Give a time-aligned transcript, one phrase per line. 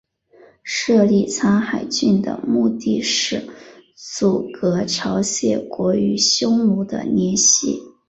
[0.63, 3.47] 设立苍海郡的目的是
[3.95, 7.79] 阻隔朝鲜国与匈奴的联系。